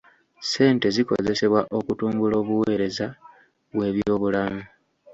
Ssente 0.43 0.87
zikozesebwa 0.95 1.61
okutumbula 1.77 2.35
obuweereza 2.41 3.07
bw'ebyobulamu. 3.73 4.61